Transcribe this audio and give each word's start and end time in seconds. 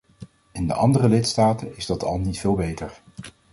In 0.51 0.67
de 0.67 0.73
andere 0.73 1.09
lidstaten 1.09 1.77
is 1.77 1.85
dat 1.85 2.03
al 2.03 2.17
niet 2.19 2.39
veel 2.39 2.55
beter. 2.55 3.01